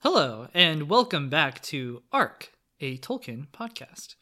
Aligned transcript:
Hello, 0.00 0.48
and 0.54 0.88
welcome 0.88 1.28
back 1.28 1.60
to 1.62 2.02
ARC, 2.12 2.52
a 2.80 2.96
Tolkien 2.98 3.46
podcast. 3.48 4.14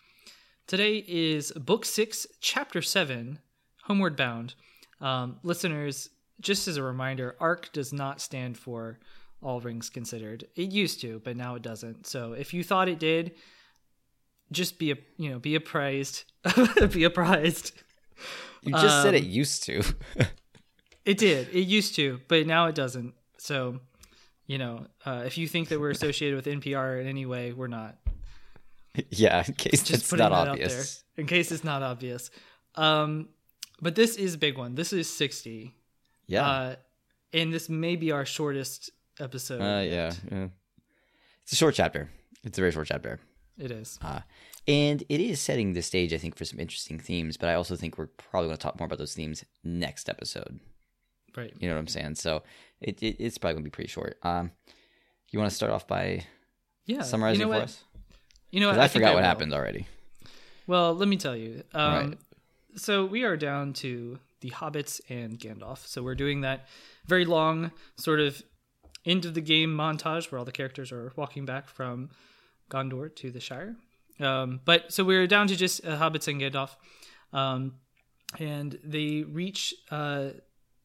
Today 0.67 1.05
is 1.07 1.53
Book 1.53 1.85
6, 1.85 2.27
Chapter 2.41 2.83
7, 2.83 3.39
Homeward 3.85 4.17
Bound. 4.17 4.55
Um, 5.01 5.39
listeners, 5.45 6.11
just 6.41 6.67
as 6.67 6.77
a 6.77 6.83
reminder, 6.83 7.37
ARC 7.41 7.73
does 7.73 7.93
not 7.93 8.21
stand 8.21 8.59
for 8.59 8.99
All 9.41 9.61
Rings 9.61 9.89
Considered. 9.89 10.49
It 10.57 10.73
used 10.73 11.01
to, 11.03 11.21
but 11.25 11.37
now 11.37 11.55
it 11.55 11.63
doesn't. 11.63 12.07
So 12.07 12.33
if 12.33 12.53
you 12.53 12.65
thought 12.65 12.89
it 12.89 12.99
did, 12.99 13.33
just 14.51 14.79
be 14.79 14.91
a 14.91 14.97
you 15.19 15.29
know 15.31 15.39
be 15.39 15.55
apprised 15.55 16.25
be 16.93 17.05
apprised 17.05 17.73
You 18.63 18.73
just 18.73 19.03
said 19.03 19.13
it 19.15 19.25
Um, 19.25 19.29
used 19.29 19.63
to. 19.65 19.83
it 21.05 21.19
did 21.19 21.49
it 21.55 21.67
used 21.67 21.95
to 21.97 22.19
but 22.29 22.47
now 22.47 22.65
it 22.65 22.75
doesn't 22.75 23.13
so 23.37 23.79
you 24.49 24.59
know 24.59 24.87
uh, 25.07 25.23
if 25.25 25.39
you 25.39 25.47
think 25.47 25.69
that 25.69 25.79
we're 25.79 25.91
associated 25.91 26.35
with 26.35 26.47
npr 26.47 27.01
in 27.01 27.07
any 27.07 27.25
way 27.27 27.53
we're 27.53 27.69
not 27.69 27.97
yeah, 29.11 29.45
in 29.47 29.55
case 29.55 29.83
just 29.85 30.03
it's 30.03 30.13
not 30.13 30.33
obvious. 30.33 30.75
there 31.17 31.23
in 31.23 31.27
case 31.29 31.53
it's 31.53 31.63
not 31.63 31.83
obvious 31.83 32.31
um 32.75 33.29
but 33.81 33.95
this 33.95 34.17
is 34.17 34.35
a 34.35 34.39
big 34.39 34.59
one 34.59 34.75
this 34.75 34.93
is 34.93 35.09
60 35.09 35.75
Yeah. 36.27 36.49
uh 36.51 36.77
and 37.33 37.53
this 37.53 37.69
may 37.69 37.95
be 37.97 38.11
our 38.11 38.25
shortest 38.25 38.91
episode 39.21 39.61
Uh, 39.61 39.83
yeah, 39.83 40.13
yeah. 40.33 40.49
It's 41.43 41.53
a 41.53 41.57
short 41.57 41.75
chapter. 41.75 42.11
It's 42.45 42.59
a 42.59 42.61
very 42.61 42.73
short 42.73 42.89
chapter. 42.89 43.21
it 43.59 43.71
is 43.71 43.99
Uh, 44.03 44.21
and 44.67 45.03
it 45.09 45.21
is 45.21 45.41
setting 45.41 45.73
the 45.73 45.83
stage, 45.83 46.13
I 46.13 46.19
think, 46.19 46.37
for 46.37 46.45
some 46.45 46.61
interesting 46.61 46.99
themes, 46.99 47.37
but 47.39 47.49
I 47.49 47.55
also 47.55 47.75
think 47.77 47.97
we're 47.99 48.07
probably 48.31 48.49
going 48.49 48.59
to 48.59 48.63
talk 48.63 48.79
more 48.79 48.87
about 48.87 48.99
those 48.99 49.15
themes 49.15 49.45
next 49.65 50.09
episode. 50.09 50.61
right 51.37 51.53
You 51.59 51.69
know 51.69 51.75
what 51.75 51.81
I'm 51.81 51.87
saying? 51.89 52.15
So 52.17 52.43
it, 52.81 53.03
it 53.03 53.17
it's 53.19 53.39
probably 53.39 53.55
going 53.55 53.65
to 53.65 53.71
be 53.71 53.75
pretty 53.75 53.91
short. 53.91 54.19
Um, 54.23 54.53
you 55.31 55.39
want 55.39 55.51
to 55.51 55.57
start 55.57 55.73
off 55.73 55.87
by 55.87 56.25
yeah 56.87 57.03
summarizing 57.03 57.41
you 57.41 57.47
know 57.47 57.53
for 57.53 57.59
what? 57.59 57.65
us? 57.65 57.85
you 58.51 58.61
know 58.61 58.69
what 58.69 58.79
I, 58.79 58.89
think 58.89 59.05
forgot 59.05 59.15
what 59.15 59.25
happened 59.25 59.53
already. 59.53 59.87
Well, 60.67 60.95
let 60.95 61.09
me 61.09 61.17
tell 61.17 61.37
you. 61.37 61.63
Um, 61.75 61.93
Right. 61.93 62.19
So 62.77 63.05
we 63.05 63.25
are 63.25 63.37
down 63.37 63.73
to 63.75 64.19
the 64.41 64.51
hobbits 64.51 65.01
and 65.09 65.39
Gandalf. 65.39 65.87
So 65.87 66.03
we're 66.03 66.15
doing 66.15 66.43
that 66.43 66.67
very 67.07 67.25
long 67.25 67.73
sort 67.97 68.21
of 68.21 68.43
end 69.05 69.25
of 69.25 69.35
the 69.35 69.41
game 69.41 69.75
montage 69.75 70.31
where 70.31 70.39
all 70.39 70.45
the 70.45 70.53
characters 70.53 70.93
are 70.93 71.13
walking 71.17 71.45
back 71.45 71.69
from 71.69 72.11
Gondor 72.71 73.15
to 73.17 73.31
the 73.31 73.41
Shire. 73.41 73.77
Um, 74.21 74.61
but 74.65 74.93
so 74.93 75.05
we're 75.05 75.27
down 75.27 75.49
to 75.49 75.57
just 75.57 75.85
uh, 75.85 75.97
hobbits 75.97 76.29
and 76.29 76.41
Gandalf, 76.41 76.77
um, 77.33 77.75
and 78.39 78.79
they 78.85 79.23
reach 79.23 79.75
uh, 79.91 80.31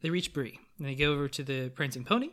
they 0.02 0.10
reach 0.10 0.34
Bree 0.34 0.60
and 0.78 0.88
they 0.88 0.96
go 0.96 1.12
over 1.14 1.28
to 1.28 1.44
the 1.44 1.70
prancing 1.70 2.04
pony, 2.04 2.30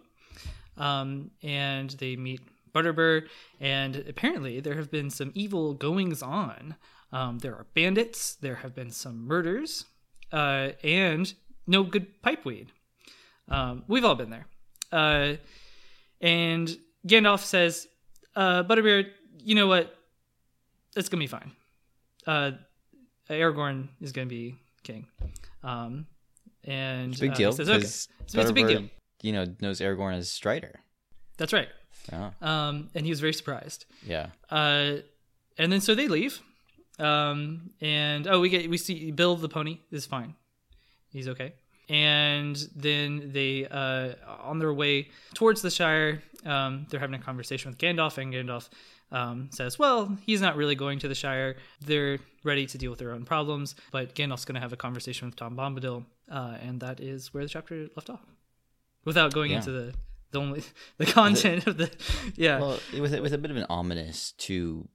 um, 0.77 1.30
and 1.42 1.91
they 1.91 2.16
meet 2.16 2.41
Butterbur. 2.74 3.27
And 3.60 3.97
apparently, 4.08 4.60
there 4.60 4.74
have 4.74 4.91
been 4.91 5.10
some 5.10 5.32
evil 5.34 5.74
goings 5.74 6.22
on. 6.22 6.77
Um, 7.12 7.38
there 7.38 7.55
are 7.55 7.66
bandits. 7.74 8.34
There 8.34 8.56
have 8.56 8.74
been 8.74 8.91
some 8.91 9.27
murders, 9.27 9.86
uh, 10.32 10.70
and 10.82 11.32
no 11.66 11.82
good 11.82 12.22
pipeweed. 12.22 12.69
Um, 13.48 13.84
we've 13.88 14.05
all 14.05 14.14
been 14.14 14.30
there. 14.30 14.47
Uh, 14.92 15.36
and 16.20 16.77
Gandalf 17.06 17.41
says, 17.41 17.88
uh, 18.36 18.62
"Butterbur, 18.62 19.10
you 19.38 19.54
know 19.54 19.66
what? 19.66 19.97
It's 20.97 21.08
gonna 21.08 21.20
be 21.20 21.27
fine. 21.27 21.52
Uh, 22.27 22.52
Aragorn 23.28 23.88
is 24.00 24.12
gonna 24.12 24.27
be 24.27 24.56
king." 24.82 25.06
Um, 25.62 26.06
and 26.64 27.19
Big 27.19 27.33
uh, 27.33 27.34
deal. 27.34 27.53
says, 27.53 27.69
"Okay, 27.69 27.78
it's 27.78 28.09
a 28.50 28.53
big 28.53 28.66
deal." 28.69 28.84
You 29.22 29.32
know, 29.32 29.47
knows 29.60 29.81
Aragorn 29.81 30.16
as 30.16 30.31
Strider. 30.31 30.81
That's 31.37 31.53
right." 31.53 31.69
Oh, 32.12 32.32
Um, 32.41 32.91
and 32.94 33.04
he 33.04 33.10
was 33.10 33.21
very 33.21 33.34
surprised. 33.34 33.84
yeah. 34.04 34.28
Uh, 34.50 34.97
and 35.59 35.71
then 35.71 35.81
so 35.81 35.94
they 35.94 36.09
leave. 36.09 36.41
Um, 36.98 37.71
and 37.81 38.26
oh, 38.26 38.41
we 38.41 38.48
get 38.48 38.69
we 38.69 38.76
see 38.76 39.10
Bill 39.10 39.37
the 39.37 39.48
pony 39.48 39.81
is 39.91 40.06
fine. 40.06 40.34
He's 41.12 41.28
okay. 41.28 41.54
And 41.88 42.56
then 42.77 43.32
they 43.32 43.66
uh, 43.66 44.15
on 44.42 44.59
their 44.59 44.72
way 44.72 45.09
towards 45.34 45.60
the 45.60 45.71
Shire, 45.71 46.22
um, 46.44 46.87
they're 46.88 47.00
having 47.00 47.19
a 47.21 47.22
conversation 47.22 47.71
with 47.71 47.78
Gandalf, 47.78 48.16
and 48.19 48.32
Gandalf 48.32 48.69
um, 49.12 49.50
says, 49.53 49.78
"Well, 49.78 50.16
he's 50.26 50.41
not 50.41 50.56
really 50.56 50.75
going 50.75 50.98
to 51.00 51.09
the 51.09 51.15
Shire. 51.15 51.56
They're 51.81 52.19
ready 52.44 52.66
to 52.66 52.78
deal 52.78 52.91
with 52.91 52.98
their 53.00 53.12
own 53.12 53.25
problems, 53.25 53.75
but 53.91 54.15
Gandalf's 54.15 54.44
going 54.44 54.54
to 54.54 54.60
have 54.60 54.72
a 54.72 54.76
conversation 54.76 55.26
with 55.28 55.37
Tom 55.37 55.56
Bombadil, 55.56 56.04
uh, 56.31 56.56
and 56.62 56.81
that 56.81 57.00
is 57.00 57.32
where 57.34 57.43
the 57.43 57.48
chapter 57.50 57.88
left 57.97 58.09
off. 58.10 58.25
Without 59.04 59.32
going 59.32 59.50
Yeah. 59.50 59.59
into 59.59 59.71
the 59.72 59.94
the 60.32 60.38
only 60.41 60.62
the 60.98 61.06
content 61.06 61.66
of 61.66 61.76
the 61.76 61.91
yeah 62.37 62.60
Well, 62.60 62.78
it 62.94 63.00
was 63.00 63.10
with 63.19 63.32
a 63.32 63.38
bit 63.38 63.50
of 63.50 63.56
an 63.56 63.66
ominous 63.69 64.32
to 64.32 64.88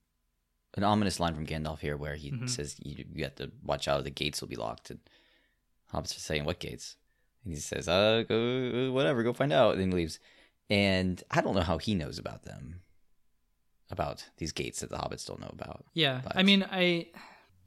an 0.76 0.84
ominous 0.84 1.20
line 1.20 1.36
from 1.36 1.46
Gandalf 1.46 1.80
here, 1.80 1.98
where 1.98 2.16
he 2.16 2.32
Mhm. 2.32 2.50
says 2.50 2.76
you, 2.84 3.04
you 3.14 3.24
have 3.26 3.36
to 3.36 3.52
watch 3.64 3.88
out; 3.88 4.04
the 4.04 4.10
gates 4.12 4.42
will 4.42 4.48
be 4.48 4.56
locked. 4.56 4.90
And 4.92 5.00
Hobbits 5.94 6.16
are 6.16 6.20
saying, 6.20 6.46
"What 6.46 6.60
gates?" 6.60 6.96
And 7.44 7.54
he 7.54 7.60
says, 7.60 7.88
"Uh, 7.88 8.24
go 8.28 8.92
whatever, 8.92 9.24
go 9.24 9.34
find 9.34 9.52
out." 9.54 9.74
And 9.74 9.82
then 9.82 9.92
he 9.92 9.96
leaves. 9.98 10.20
And 10.70 11.22
I 11.30 11.42
don't 11.42 11.54
know 11.56 11.62
how 11.62 11.78
he 11.78 11.94
knows 11.96 12.18
about 12.18 12.44
them, 12.44 12.82
about 13.92 14.26
these 14.38 14.52
gates 14.52 14.80
that 14.82 14.90
the 14.90 14.98
hobbits 14.98 15.26
don't 15.26 15.40
know 15.40 15.52
about. 15.54 15.86
Yeah, 15.94 16.22
I 16.36 16.44
mean, 16.44 16.66
I 16.72 17.08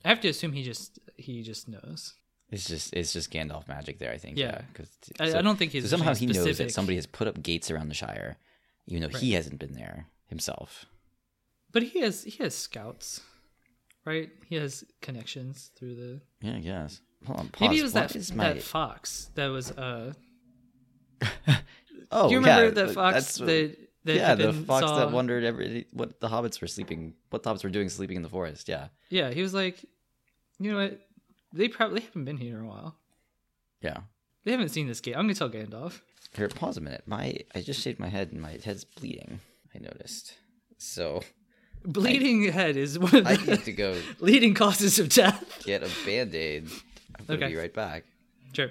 I 0.05 0.09
have 0.09 0.21
to 0.23 0.29
assume 0.29 0.53
he 0.53 0.63
just 0.63 0.99
he 1.17 1.43
just 1.43 1.69
knows. 1.69 2.15
It's 2.51 2.67
just 2.67 2.95
it's 2.95 3.13
just 3.13 3.31
Gandalf 3.31 3.69
magic 3.69 3.99
there, 3.99 4.11
I 4.13 4.17
think. 4.19 4.39
Yeah. 4.39 4.63
because 4.73 4.91
I, 5.21 5.39
I 5.39 5.43
don't 5.43 5.59
think 5.59 5.73
he's 5.73 5.89
somehow 5.91 6.15
he 6.15 6.27
knows 6.27 6.59
that 6.59 6.73
somebody 6.73 6.97
has 6.97 7.07
put 7.07 7.29
up 7.29 7.43
gates 7.43 7.71
around 7.71 7.89
the 7.89 7.95
Shire, 7.95 8.37
even 8.87 9.03
though 9.03 9.19
he 9.19 9.33
hasn't 9.33 9.59
been 9.59 9.75
there 9.75 10.07
himself. 10.27 10.87
But 11.73 11.83
he 11.83 12.01
has 12.01 12.25
he 12.25 12.43
has 12.43 12.55
scouts, 12.55 13.21
right? 14.07 14.31
He 14.49 14.55
has 14.57 14.83
connections 15.03 15.71
through 15.79 15.95
the. 15.97 16.21
Yeah, 16.41 16.57
I 16.57 16.61
guess. 16.61 17.01
Hold 17.27 17.41
on, 17.41 17.51
Maybe 17.61 17.81
it 17.81 17.83
was 17.83 17.93
What 17.95 18.09
that 18.11 18.35
my- 18.35 18.53
that 18.55 18.63
fox 18.63 19.31
that 19.35 19.49
was. 19.49 19.71
uh 19.73 20.13
Oh, 22.11 22.29
Do 22.29 22.33
you 22.35 22.39
remember 22.41 22.65
yeah, 22.81 22.87
the 22.87 22.93
fox 22.95 23.15
that's 23.15 23.37
that 23.39 23.77
that 24.05 24.15
yeah, 24.17 24.35
the 24.35 24.53
fox 24.53 24.87
saw- 24.87 24.99
that 24.99 25.11
wondered 25.13 25.45
every 25.45 25.87
what 25.93 26.21
the 26.21 26.29
hobbits 26.29 26.61
were 26.61 26.67
sleeping, 26.67 27.15
what 27.31 27.43
the 27.43 27.51
hobbits 27.53 27.65
were 27.65 27.71
doing 27.71 27.89
sleeping 27.89 28.17
in 28.17 28.23
the 28.23 28.29
forest. 28.29 28.69
Yeah, 28.69 28.89
Yeah, 29.11 29.31
he 29.31 29.43
was 29.43 29.53
like, 29.55 29.83
you 30.59 30.71
know 30.73 30.79
what? 30.79 31.01
They 31.53 31.69
probably 31.69 32.01
haven't 32.03 32.25
been 32.25 32.37
here 32.37 32.59
in 32.59 32.65
a 32.65 32.69
while. 32.69 32.97
yeah. 33.81 33.99
They 34.45 34.53
haven't 34.53 34.71
seen 34.71 34.87
this 34.87 35.01
gate. 35.01 35.15
I'm 35.15 35.25
gonna 35.25 35.35
tell 35.35 35.51
Gandalf. 35.51 36.01
Here, 36.35 36.49
pause 36.49 36.77
a 36.79 36.81
minute. 36.81 37.03
My 37.07 37.37
I 37.55 37.61
just 37.61 37.81
shaved 37.83 37.99
my 37.99 38.09
head 38.09 38.33
and 38.33 38.41
my 38.41 38.59
head's 38.65 38.85
bleeding. 38.85 39.41
I 39.75 39.79
noticed. 39.79 40.35
So 40.79 41.23
Bleeding 41.85 42.45
head 42.51 42.77
is 42.77 42.99
one 42.99 43.15
of 43.15 43.27
I 43.27 43.37
need 43.37 43.65
to 43.65 43.73
go 43.73 44.01
leading 44.21 44.55
causes 44.55 44.99
of 44.99 45.09
death. 45.11 45.63
get 45.65 45.83
a 45.83 45.91
band 46.07 46.35
aid. 46.35 46.69
I'm 47.19 47.25
gonna 47.27 47.39
Okay. 47.45 47.49
be 47.55 47.57
right 47.59 47.75
back. 47.75 48.05
Sure. 48.53 48.71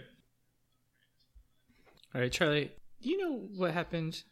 All 2.15 2.21
right, 2.21 2.31
Charlie. 2.31 2.71
Do 3.01 3.09
you 3.09 3.17
know 3.17 3.33
what 3.55 3.73
happened 3.73 4.23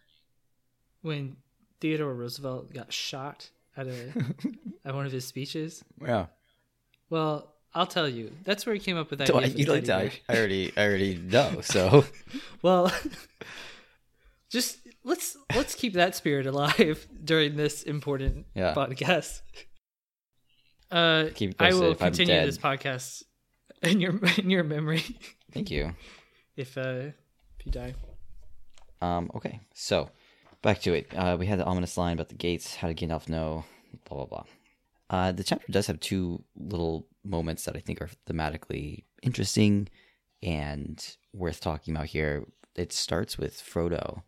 when 1.06 1.38
Theodore 1.80 2.14
Roosevelt 2.14 2.74
got 2.74 2.92
shot 2.92 3.50
at 3.78 3.88
a 3.88 4.12
at 4.86 4.94
one 4.96 5.06
of 5.06 5.12
his 5.12 5.26
speeches? 5.26 5.84
Yeah. 6.02 6.26
Well, 7.10 7.54
I'll 7.74 7.86
tell 7.88 8.10
you. 8.10 8.32
That's 8.44 8.66
where 8.66 8.74
he 8.74 8.80
came 8.82 8.98
up 8.98 9.10
with 9.10 9.20
that. 9.20 9.28
So 9.28 9.40
you 9.40 9.66
like 9.66 9.86
bear. 9.86 10.12
I 10.28 10.36
already 10.38 10.74
I 10.76 10.84
already 10.88 11.16
know. 11.34 11.62
So 11.62 12.06
Well, 12.62 12.92
just 14.50 14.78
let's 15.04 15.38
let's 15.56 15.76
keep 15.76 15.94
that 15.94 16.16
spirit 16.16 16.48
alive 16.48 17.06
during 17.24 17.56
this 17.56 17.84
important 17.84 18.46
Yeah. 18.56 18.74
podcast. 18.74 19.42
Uh, 20.92 21.26
Keep 21.34 21.62
I 21.62 21.74
will 21.74 21.92
if 21.92 22.00
continue 22.00 22.46
this 22.46 22.58
podcast 22.58 23.24
in 23.82 24.00
your 24.00 24.14
in 24.38 24.50
your 24.50 24.64
memory 24.64 25.04
thank 25.52 25.70
you. 25.72 25.94
if 26.56 26.78
uh 26.78 27.12
if 27.60 27.66
you 27.66 27.72
die. 27.72 27.94
Um, 29.02 29.30
okay, 29.36 29.60
so 29.74 30.10
back 30.66 30.82
to 30.82 30.94
it. 30.94 31.08
Uh, 31.16 31.38
we 31.40 31.46
had 31.46 31.60
the 31.60 31.64
ominous 31.66 31.98
line 31.98 32.14
about 32.14 32.30
the 32.30 32.36
gates. 32.36 32.76
How 32.76 32.88
did 32.90 32.98
Gandalf 32.98 33.30
know? 33.30 33.64
Blah 34.10 34.18
blah 34.18 34.26
blah. 34.26 34.44
Uh, 35.10 35.32
the 35.32 35.44
chapter 35.44 35.72
does 35.72 35.88
have 35.88 36.00
two 36.00 36.44
little 36.58 37.08
moments 37.24 37.66
that 37.66 37.76
I 37.76 37.80
think 37.80 38.02
are 38.02 38.10
thematically 38.28 39.04
interesting 39.22 39.88
and 40.44 41.16
worth 41.34 41.62
talking 41.62 41.96
about 41.96 42.08
here. 42.08 42.46
It 42.76 42.92
starts 42.92 43.38
with 43.38 43.62
Frodo 43.62 44.24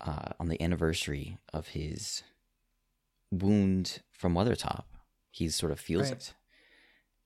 uh, 0.00 0.30
on 0.40 0.48
the 0.48 0.62
anniversary 0.62 1.38
of 1.52 1.68
his 1.68 2.22
wound 3.30 4.00
from 4.12 4.34
Weathertop. 4.34 4.84
He 5.30 5.48
sort 5.48 5.72
of 5.72 5.80
feels 5.80 6.10
Right. 6.10 6.12
it, 6.12 6.34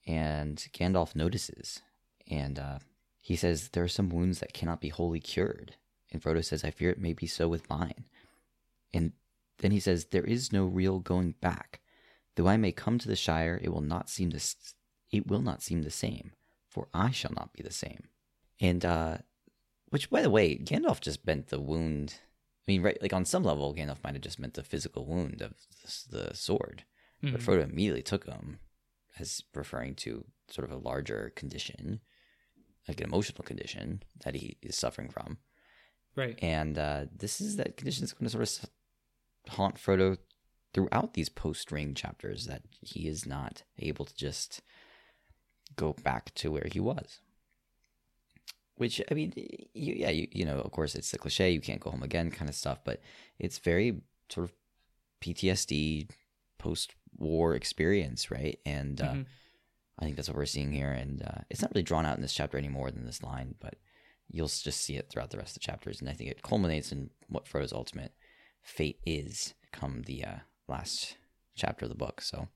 and 0.07 0.57
Gandalf 0.73 1.15
notices, 1.15 1.83
and 2.27 2.59
uh, 2.59 2.79
he 3.21 3.37
says 3.37 3.69
there 3.69 3.85
are 3.85 3.89
some 3.89 4.09
wounds 4.09 4.41
that 4.41 4.55
cannot 4.55 4.81
be 4.81 4.89
wholly 4.89 5.21
cured. 5.21 5.75
And 6.11 6.23
Frodo 6.23 6.45
says, 6.45 6.65
I 6.65 6.71
fear 6.71 6.91
it 6.91 7.01
may 7.01 7.13
be 7.13 7.27
so 7.27 7.49
with 7.49 7.69
mine. 7.69 8.05
And 8.95 9.13
then 9.59 9.71
he 9.73 9.81
says, 9.81 10.07
There 10.07 10.25
is 10.25 10.53
no 10.53 10.65
real 10.65 10.99
going 11.01 11.35
back. 11.41 11.81
Though 12.37 12.49
I 12.49 12.57
may 12.57 12.73
come 12.73 12.99
to 12.99 13.09
the 13.09 13.17
Shire, 13.17 13.59
it 13.63 13.71
will 13.73 13.81
not 13.83 14.09
seem 14.09 14.31
the, 14.31 14.55
it 15.11 15.27
will 15.27 15.43
not 15.43 15.63
seem 15.63 15.83
the 15.83 15.91
same, 15.91 16.33
for 16.69 16.89
I 16.95 17.11
shall 17.11 17.33
not 17.33 17.53
be 17.53 17.63
the 17.63 17.73
same. 17.73 18.05
And 18.61 18.85
uh 18.85 19.19
which 19.91 20.11
by 20.11 20.21
the 20.23 20.31
way, 20.31 20.57
Gandalf 20.59 21.01
just 21.01 21.25
bent 21.25 21.49
the 21.49 21.61
wound 21.61 22.15
I 22.67 22.73
mean, 22.73 22.83
right? 22.83 23.01
Like 23.01 23.15
on 23.15 23.25
some 23.25 23.43
level, 23.43 23.75
Gandalf 23.75 24.05
might 24.05 24.13
have 24.13 24.23
just 24.23 24.39
meant 24.39 24.53
the 24.55 24.63
physical 24.63 25.07
wound 25.07 25.41
of 25.41 25.55
the, 26.11 26.19
the 26.29 26.35
sword, 26.37 26.85
Mm-hmm. 27.23 27.35
but 27.35 27.43
Frodo 27.43 27.65
immediately 27.69 28.03
took 28.03 28.27
him 28.27 28.61
as 29.19 29.43
referring 29.53 29.97
to 29.97 30.25
sort 30.49 30.65
of 30.65 30.71
a 30.71 30.79
larger 30.89 31.33
condition, 31.35 31.99
like 32.87 33.01
an 33.01 33.07
emotional 33.09 33.43
condition 33.43 34.03
that 34.25 34.37
he 34.37 34.57
is 34.63 34.77
suffering 34.77 35.09
from. 35.09 35.39
Right. 36.19 36.37
And 36.43 36.77
uh, 36.77 37.05
this 37.17 37.41
is 37.41 37.57
that 37.57 37.77
condition 37.77 38.03
that's 38.03 38.13
going 38.13 38.29
to 38.29 38.31
sort 38.31 38.65
of 38.65 39.55
haunt 39.55 39.77
Frodo 39.77 40.19
throughout 40.75 41.15
these 41.15 41.29
post 41.29 41.71
ring 41.71 41.95
chapters 41.95 42.47
that 42.47 42.63
he 42.81 43.07
is 43.07 43.25
not 43.25 43.63
able 43.79 44.05
to 44.05 44.15
just 44.17 44.61
go 45.77 45.95
back 46.03 46.35
to 46.35 46.51
where 46.51 46.67
he 46.71 46.81
was. 46.81 47.21
Which 48.75 49.01
I 49.11 49.15
mean, 49.15 49.33
you, 49.37 49.95
yeah, 49.95 50.11
you, 50.11 50.27
you 50.33 50.45
know, 50.45 50.59
of 50.59 50.73
course, 50.73 50.97
it's 50.97 51.13
the 51.13 51.19
cliche 51.19 51.51
you 51.51 51.61
can't 51.61 51.81
go 51.81 51.91
home 51.91 52.03
again 52.03 52.31
kind 52.33 52.49
of 52.49 52.57
stuff, 52.57 52.81
but 52.85 53.01
it's 53.39 53.59
very 53.59 54.01
sort 54.29 54.45
of 54.49 54.53
PTSD 55.21 56.11
post 56.59 56.95
war 57.17 57.55
experience, 57.55 58.31
right? 58.31 58.59
And 58.67 59.01
uh, 59.01 59.13
Mhm. 59.13 59.27
I 60.01 60.05
think 60.05 60.17
that's 60.17 60.29
what 60.29 60.37
we're 60.37 60.47
seeing 60.47 60.73
here. 60.73 60.91
And 60.93 61.23
uh, 61.23 61.43
it's 61.51 61.63
not 61.63 61.73
really 61.73 61.83
drawn 61.83 62.07
out 62.07 62.17
in 62.17 62.23
this 62.23 62.35
chapter 62.35 62.57
any 62.59 62.69
more 62.69 62.91
than 62.91 63.05
this 63.05 63.23
line, 63.23 63.55
but 63.61 63.75
you'll 64.31 64.49
just 64.49 64.81
see 64.83 64.97
it 64.97 65.09
throughout 65.11 65.31
the 65.31 65.39
rest 65.39 65.57
of 65.57 65.63
the 65.63 65.67
chapters. 65.67 66.01
And 66.01 66.09
I 66.09 66.13
think 66.13 66.31
it 66.31 66.43
culminates 66.43 66.93
in 66.93 67.11
what 67.29 67.47
Frodo's 67.47 67.73
ultimate 67.73 68.13
fate 68.63 68.99
is 69.07 69.55
come 69.73 70.03
the 70.07 70.25
uh, 70.25 70.37
last 70.69 71.17
chapter 71.57 71.85
of 71.87 71.89
the 71.91 71.95
book. 71.97 72.21
So, 72.21 72.49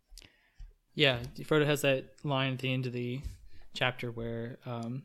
Yeah, 0.94 1.20
Frodo 1.40 1.66
has 1.66 1.82
that 1.82 2.06
line 2.24 2.52
at 2.54 2.58
the 2.58 2.72
end 2.72 2.86
of 2.86 2.92
the 2.92 3.20
chapter 3.74 4.10
where 4.10 4.58
um, 4.66 5.04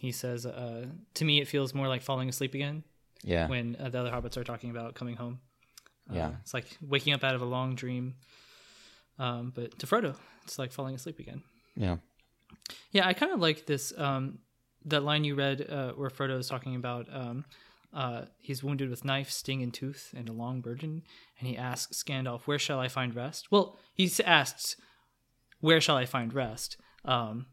he 0.00 0.10
says, 0.12 0.46
uh, 0.46 0.86
"To 1.14 1.24
me, 1.24 1.40
it 1.40 1.48
feels 1.48 1.74
more 1.74 1.88
like 1.88 2.02
falling 2.02 2.28
asleep 2.28 2.54
again." 2.54 2.84
yeah. 3.22 3.46
When 3.48 3.76
uh, 3.78 3.90
the 3.90 4.00
other 4.00 4.10
hobbits 4.10 4.38
are 4.38 4.44
talking 4.44 4.70
about 4.70 4.94
coming 4.94 5.16
home. 5.16 5.40
Uh, 6.10 6.14
Yeah. 6.14 6.30
it's 6.40 6.54
like 6.54 6.78
waking 6.80 7.12
up 7.12 7.22
out 7.22 7.34
of 7.34 7.42
a 7.42 7.44
long 7.44 7.74
dream. 7.74 8.14
Um, 9.18 9.52
but 9.54 9.78
to 9.80 9.86
Frodo, 9.86 10.16
it's 10.44 10.58
like 10.58 10.72
falling 10.72 10.94
asleep 10.94 11.18
again. 11.18 11.42
yeah. 11.76 11.98
Yeah, 12.92 13.06
I 13.06 13.12
kind 13.12 13.30
of 13.32 13.38
like 13.40 13.66
this. 13.66 13.92
Um, 13.96 14.38
that 14.84 15.02
line 15.02 15.24
you 15.24 15.34
read 15.34 15.66
uh, 15.68 15.92
where 15.92 16.10
Frodo 16.10 16.38
is 16.38 16.48
talking 16.48 16.74
about 16.74 17.06
um, 17.12 17.44
uh, 17.92 18.22
he's 18.38 18.62
wounded 18.62 18.88
with 18.88 19.04
knife, 19.04 19.30
sting, 19.30 19.62
and 19.62 19.74
tooth, 19.74 20.12
and 20.16 20.28
a 20.28 20.32
long 20.32 20.60
burden, 20.60 21.02
and 21.38 21.48
he 21.48 21.56
asks 21.56 22.02
Gandalf, 22.02 22.42
"Where 22.42 22.58
shall 22.58 22.78
I 22.78 22.88
find 22.88 23.14
rest?" 23.14 23.50
Well, 23.50 23.78
he 23.94 24.10
asks, 24.24 24.76
"Where 25.60 25.80
shall 25.80 25.96
I 25.96 26.06
find 26.06 26.32
rest?" 26.32 26.76
Um, 27.04 27.46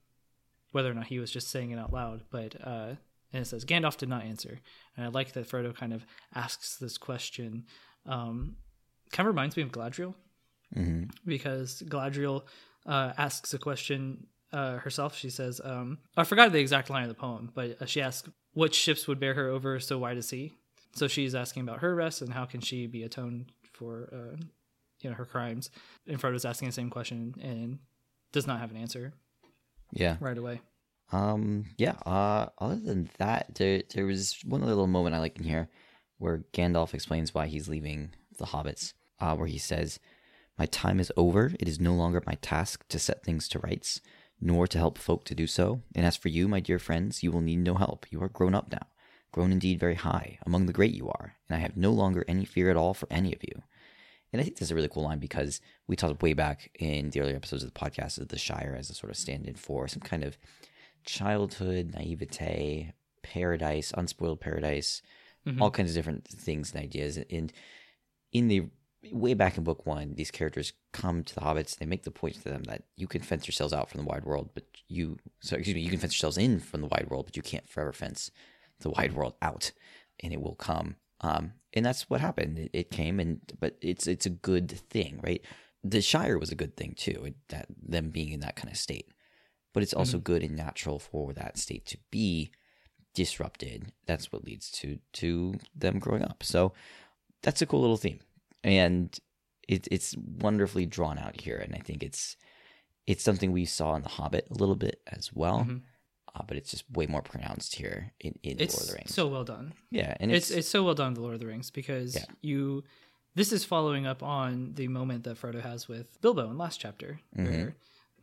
whether 0.71 0.91
or 0.91 0.93
not 0.93 1.07
he 1.07 1.19
was 1.19 1.31
just 1.31 1.49
saying 1.49 1.71
it 1.71 1.79
out 1.79 1.91
loud, 1.91 2.23
but 2.29 2.55
uh, 2.63 2.95
and 3.33 3.41
it 3.41 3.45
says 3.45 3.65
Gandalf 3.65 3.97
did 3.97 4.09
not 4.09 4.23
answer, 4.23 4.59
and 4.95 5.05
I 5.05 5.09
like 5.09 5.33
that 5.33 5.49
Frodo 5.49 5.75
kind 5.75 5.93
of 5.93 6.05
asks 6.35 6.77
this 6.77 6.97
question. 6.97 7.65
Um, 8.05 8.57
kind 9.11 9.27
of 9.27 9.33
reminds 9.33 9.57
me 9.57 9.63
of 9.63 9.71
Galadriel 9.71 10.13
hmm 10.73 11.03
because 11.25 11.81
Galadriel 11.87 12.43
uh, 12.85 13.13
asks 13.17 13.53
a 13.53 13.57
question 13.57 14.27
uh, 14.53 14.77
herself. 14.77 15.15
She 15.15 15.29
says, 15.29 15.59
um, 15.63 15.99
I 16.15 16.23
forgot 16.23 16.51
the 16.51 16.59
exact 16.59 16.89
line 16.89 17.03
of 17.03 17.09
the 17.09 17.15
poem, 17.15 17.51
but 17.53 17.81
uh, 17.81 17.85
she 17.85 18.01
asks, 18.01 18.29
What 18.53 18.73
ships 18.73 19.07
would 19.07 19.19
bear 19.19 19.33
her 19.33 19.47
over 19.49 19.79
so 19.79 19.97
wide 19.97 20.17
a 20.17 20.21
sea? 20.21 20.53
So 20.95 21.07
she's 21.07 21.35
asking 21.35 21.63
about 21.63 21.79
her 21.81 21.93
rest 21.95 22.21
and 22.21 22.33
how 22.33 22.45
can 22.45 22.61
she 22.61 22.87
be 22.87 23.03
atoned 23.03 23.51
for 23.73 24.09
uh, 24.11 24.37
you 25.01 25.09
know 25.09 25.15
her 25.15 25.25
crimes. 25.25 25.69
And 26.07 26.19
Frodo's 26.19 26.45
asking 26.45 26.69
the 26.69 26.73
same 26.73 26.89
question 26.89 27.35
and 27.41 27.79
does 28.31 28.47
not 28.47 28.59
have 28.59 28.71
an 28.71 28.77
answer 28.77 29.13
Yeah. 29.91 30.17
right 30.19 30.37
away. 30.37 30.61
Um. 31.11 31.65
Yeah. 31.77 31.95
Uh. 32.05 32.47
Other 32.57 32.77
than 32.79 33.09
that, 33.19 33.55
there 33.55 33.83
there 33.93 34.05
was 34.05 34.37
one 34.43 34.61
little 34.61 34.87
moment 34.87 35.15
I 35.15 35.19
like 35.19 35.37
in 35.37 35.43
here, 35.43 35.69
where 36.17 36.43
Gandalf 36.53 36.93
explains 36.93 37.33
why 37.33 37.47
he's 37.47 37.67
leaving 37.69 38.09
the 38.37 38.45
hobbits. 38.45 38.93
Uh, 39.19 39.35
where 39.35 39.47
he 39.47 39.57
says, 39.57 39.99
"My 40.57 40.65
time 40.65 40.99
is 40.99 41.11
over. 41.15 41.53
It 41.59 41.67
is 41.67 41.79
no 41.79 41.93
longer 41.93 42.21
my 42.25 42.35
task 42.41 42.85
to 42.89 42.99
set 42.99 43.23
things 43.23 43.47
to 43.49 43.59
rights, 43.59 44.01
nor 44.39 44.67
to 44.67 44.77
help 44.77 44.97
folk 44.97 45.25
to 45.25 45.35
do 45.35 45.47
so. 45.47 45.81
And 45.95 46.05
as 46.05 46.15
for 46.15 46.29
you, 46.29 46.47
my 46.47 46.59
dear 46.59 46.79
friends, 46.79 47.23
you 47.23 47.31
will 47.31 47.41
need 47.41 47.59
no 47.59 47.75
help. 47.75 48.05
You 48.11 48.21
are 48.21 48.29
grown 48.29 48.53
up 48.55 48.71
now, 48.71 48.87
grown 49.31 49.51
indeed 49.51 49.79
very 49.79 49.95
high. 49.95 50.39
Among 50.45 50.65
the 50.65 50.73
great 50.73 50.93
you 50.93 51.09
are, 51.09 51.35
and 51.49 51.55
I 51.57 51.59
have 51.59 51.75
no 51.77 51.91
longer 51.91 52.23
any 52.27 52.45
fear 52.45 52.69
at 52.69 52.77
all 52.77 52.93
for 52.93 53.07
any 53.11 53.33
of 53.33 53.43
you." 53.43 53.63
And 54.33 54.41
I 54.41 54.43
think 54.43 54.57
that's 54.57 54.71
a 54.71 54.75
really 54.75 54.89
cool 54.89 55.03
line 55.03 55.19
because 55.19 55.61
we 55.87 55.95
talked 55.95 56.21
way 56.21 56.33
back 56.33 56.69
in 56.77 57.09
the 57.09 57.21
earlier 57.21 57.35
episodes 57.37 57.63
of 57.63 57.73
the 57.73 57.79
podcast 57.79 58.19
of 58.19 58.27
the 58.27 58.37
Shire 58.37 58.75
as 58.77 58.89
a 58.89 58.93
sort 58.93 59.09
of 59.09 59.17
stand-in 59.17 59.55
for 59.55 59.87
some 59.87 60.01
kind 60.01 60.23
of 60.23 60.37
childhood 61.05 61.93
naivete, 61.93 62.93
paradise, 63.23 63.93
unspoiled 63.97 64.41
paradise, 64.41 65.01
Mhm. 65.45 65.61
all 65.61 65.71
kinds 65.71 65.91
of 65.91 65.95
different 65.95 66.27
things 66.27 66.73
and 66.73 66.83
ideas. 66.83 67.17
And 67.17 67.53
in 68.33 68.49
the 68.49 68.69
way 69.11 69.33
back 69.33 69.57
in 69.57 69.63
book 69.63 69.85
one, 69.85 70.13
these 70.15 70.31
characters 70.31 70.73
come 70.93 71.23
to 71.23 71.35
the 71.35 71.41
hobbits. 71.41 71.77
They 71.77 71.85
make 71.85 72.03
the 72.03 72.11
point 72.11 72.35
to 72.35 72.43
them 72.43 72.63
that 72.63 72.83
you 72.95 73.07
can 73.07 73.21
fence 73.21 73.47
yourselves 73.47 73.73
out 73.73 73.89
from 73.89 74.01
the 74.01 74.07
wide 74.07 74.25
world, 74.25 74.49
but 74.53 74.63
you, 74.87 75.17
so 75.39 75.55
excuse 75.55 75.75
me, 75.75 75.81
you 75.81 75.89
can 75.89 75.99
fence 75.99 76.13
yourselves 76.13 76.37
in 76.37 76.59
from 76.59 76.81
the 76.81 76.87
wide 76.87 77.07
world, 77.09 77.25
but 77.25 77.35
you 77.35 77.41
can't 77.41 77.69
forever 77.69 77.93
fence 77.93 78.31
the 78.79 78.89
wide 78.89 79.13
world 79.13 79.33
out, 79.41 79.71
and 80.21 80.33
it 80.33 80.41
will 80.41 80.55
come. 80.55 80.95
Um, 81.21 81.53
and 81.73 81.85
that's 81.85 82.09
what 82.09 82.21
happened. 82.21 82.59
It, 82.59 82.71
it 82.73 82.91
came, 82.91 83.19
and 83.19 83.41
but 83.59 83.77
it's 83.81 84.07
it's 84.07 84.25
a 84.25 84.31
good 84.31 84.71
thing, 84.71 85.19
right? 85.23 85.43
The 85.83 86.01
Shire 86.01 86.37
was 86.37 86.51
a 86.51 86.55
good 86.55 86.75
thing 86.75 86.93
too, 86.97 87.23
it, 87.25 87.35
that 87.49 87.67
them 87.81 88.09
being 88.09 88.31
in 88.31 88.41
that 88.41 88.55
kind 88.55 88.69
of 88.69 88.77
state. 88.77 89.11
But 89.73 89.83
it's 89.83 89.93
also 89.93 90.17
good 90.17 90.43
and 90.43 90.55
natural 90.55 90.97
for 90.99 91.33
that 91.33 91.57
state 91.57 91.85
to 91.87 91.97
be 92.09 92.51
disrupted. 93.13 93.91
That's 94.05 94.31
what 94.31 94.43
leads 94.43 94.71
to 94.71 94.99
to 95.13 95.55
them 95.75 95.99
growing 95.99 96.23
up. 96.23 96.43
So 96.43 96.73
that's 97.41 97.61
a 97.61 97.65
cool 97.65 97.81
little 97.81 97.97
theme, 97.97 98.19
and 98.67 99.17
it, 99.67 99.87
it's 99.91 100.15
wonderfully 100.17 100.85
drawn 100.85 101.17
out 101.17 101.41
here. 101.41 101.57
And 101.57 101.73
I 101.75 101.79
think 101.79 102.03
it's 102.03 102.37
it's 103.05 103.23
something 103.23 103.51
we 103.51 103.65
saw 103.65 103.95
in 103.95 104.03
The 104.03 104.09
Hobbit 104.09 104.47
a 104.51 104.53
little 104.53 104.75
bit 104.75 105.01
as 105.07 105.31
well, 105.33 105.59
Mhm. 105.65 105.81
uh, 106.35 106.43
but 106.47 106.57
it's 106.57 106.71
just 106.71 106.83
way 106.91 107.05
more 107.07 107.21
pronounced 107.21 107.75
here 107.75 108.11
in, 108.19 108.37
in 108.43 108.57
Lord 108.57 108.73
of 108.73 108.87
the 108.87 108.93
Rings. 108.95 109.13
so 109.13 109.27
well 109.27 109.45
done. 109.45 109.73
yeah, 109.91 110.15
and 110.19 110.31
it's 110.31 110.49
it's, 110.49 110.59
it's 110.59 110.67
so 110.67 110.83
well 110.83 110.93
done, 110.95 111.13
The 111.13 111.21
Lord 111.21 111.33
of 111.35 111.39
the 111.39 111.47
Rings, 111.47 111.71
because 111.71 112.15
Yeah. 112.15 112.25
you. 112.41 112.83
This 113.35 113.51
is 113.53 113.63
following 113.63 114.07
up 114.07 114.23
on 114.23 114.73
the 114.73 114.87
moment 114.87 115.23
that 115.25 115.37
Frodo 115.37 115.61
has 115.61 115.87
with 115.87 116.19
Bilbo 116.21 116.49
in 116.49 116.57
last 116.57 116.79
chapter, 116.79 117.19
where 117.33 117.75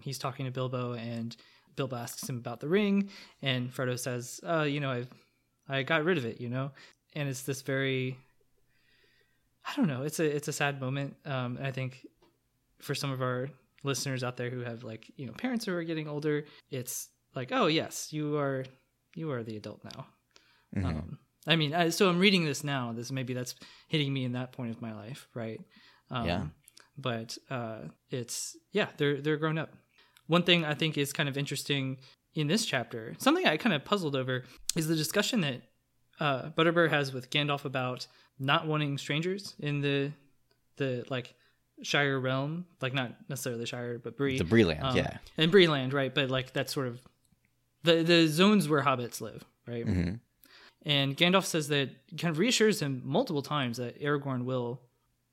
he's 0.02 0.18
talking 0.18 0.44
to 0.44 0.50
Bilbo 0.50 0.94
and 0.94 1.36
Bilbo 1.76 1.94
asks 1.96 2.28
him 2.28 2.36
about 2.36 2.58
the 2.60 2.68
ring, 2.68 3.08
and 3.40 3.70
Frodo 3.72 3.96
says, 3.98 4.40
"Uh, 4.44 4.62
you 4.62 4.80
know, 4.80 4.90
I, 5.68 5.78
I 5.78 5.82
got 5.84 6.02
rid 6.04 6.18
of 6.18 6.24
it, 6.24 6.40
you 6.40 6.48
know," 6.48 6.72
and 7.14 7.28
it's 7.28 7.42
this 7.42 7.62
very. 7.62 8.18
I 9.66 9.74
don't 9.76 9.86
know. 9.88 10.02
It's 10.02 10.20
a 10.20 10.24
it's 10.36 10.48
a 10.48 10.52
sad 10.52 10.80
moment. 10.80 11.16
Um, 11.24 11.58
I 11.62 11.70
think 11.70 12.06
for 12.80 12.94
some 12.94 13.10
of 13.10 13.22
our 13.22 13.48
listeners 13.82 14.22
out 14.24 14.36
there 14.36 14.50
who 14.50 14.60
have 14.60 14.84
like 14.84 15.10
you 15.16 15.26
know 15.26 15.32
parents 15.32 15.64
who 15.64 15.74
are 15.74 15.84
getting 15.84 16.08
older, 16.08 16.44
it's 16.70 17.08
like, 17.34 17.50
oh 17.52 17.66
yes, 17.66 18.12
you 18.12 18.36
are 18.36 18.64
you 19.14 19.30
are 19.32 19.42
the 19.42 19.56
adult 19.56 19.82
now. 19.84 20.06
Mhm. 20.76 20.84
Um, 20.84 21.18
I 21.46 21.56
mean, 21.56 21.74
I, 21.74 21.90
so 21.90 22.08
I'm 22.08 22.18
reading 22.18 22.44
this 22.44 22.64
now. 22.64 22.92
This 22.92 23.10
maybe 23.12 23.34
that's 23.34 23.54
hitting 23.88 24.12
me 24.12 24.24
in 24.24 24.32
that 24.32 24.52
point 24.52 24.70
of 24.70 24.80
my 24.82 24.92
life, 24.94 25.28
right? 25.34 25.60
Um, 26.10 26.26
Yeah. 26.26 26.46
But 26.96 27.36
uh, 27.50 27.78
it's 28.10 28.56
yeah, 28.72 28.88
they're 28.98 29.20
they're 29.20 29.36
grown 29.36 29.58
up. 29.58 29.72
One 30.26 30.42
thing 30.42 30.64
I 30.64 30.74
think 30.74 30.96
is 30.96 31.12
kind 31.12 31.28
of 31.28 31.36
interesting 31.36 31.98
in 32.34 32.46
this 32.46 32.64
chapter, 32.64 33.14
something 33.18 33.46
I 33.46 33.56
kind 33.56 33.74
of 33.74 33.84
puzzled 33.84 34.16
over, 34.16 34.44
is 34.76 34.86
the 34.88 34.96
discussion 34.96 35.40
that 35.42 35.62
uh, 36.20 36.50
Butterbur 36.50 36.88
has 36.90 37.12
with 37.12 37.30
Gandalf 37.30 37.64
about 37.64 38.06
not 38.38 38.66
wanting 38.66 38.98
strangers 38.98 39.54
in 39.58 39.80
the 39.80 40.12
the 40.76 41.04
like 41.08 41.34
Shire 41.82 42.18
realm, 42.20 42.66
like 42.80 42.94
not 42.94 43.14
necessarily 43.28 43.60
the 43.60 43.66
Shire, 43.66 43.98
but 43.98 44.16
Bree. 44.16 44.38
the 44.38 44.44
Breeland, 44.44 44.82
Um, 44.82 44.96
yeah. 44.96 45.18
and 45.36 45.52
Breeland, 45.52 45.92
right? 45.92 46.14
But 46.14 46.30
like 46.30 46.52
that's 46.52 46.72
sort 46.72 46.86
of 46.88 47.00
the 47.82 48.02
the 48.02 48.26
zones 48.28 48.68
where 48.68 48.82
hobbits 48.82 49.20
live, 49.20 49.44
right? 49.66 49.84
hmm 49.84 50.14
And 50.86 51.16
Gandalf 51.16 51.44
says 51.46 51.68
that 51.68 51.90
kind 52.18 52.30
of 52.30 52.38
reassures 52.38 52.80
him 52.82 53.02
multiple 53.04 53.42
times 53.42 53.78
that 53.78 54.00
Aragorn 54.00 54.44
will 54.44 54.80